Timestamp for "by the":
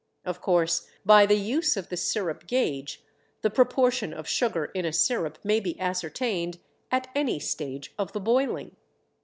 1.05-1.37